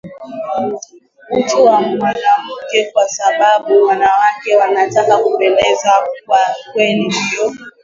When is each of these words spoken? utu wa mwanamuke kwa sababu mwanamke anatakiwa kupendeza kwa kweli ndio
utu 1.31 1.65
wa 1.65 1.81
mwanamuke 1.81 2.91
kwa 2.93 3.07
sababu 3.09 3.73
mwanamke 3.85 4.61
anatakiwa 4.63 5.17
kupendeza 5.19 5.91
kwa 6.25 6.39
kweli 6.73 7.07
ndio 7.07 7.53